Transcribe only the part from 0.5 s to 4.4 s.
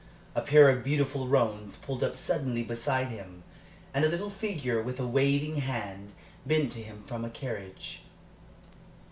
of beautiful roans pulled up suddenly beside him, and a little